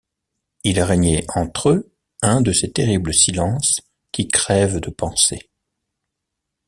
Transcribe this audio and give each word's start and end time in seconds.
Il 0.63 0.81
régnait 0.81 1.27
entre 1.35 1.69
eux 1.69 1.91
un 2.23 2.41
de 2.41 2.51
ces 2.53 2.71
terribles 2.71 3.13
silences 3.13 3.81
qui 4.11 4.27
crèvent 4.27 4.79
de 4.79 4.89
pensées. 4.89 5.51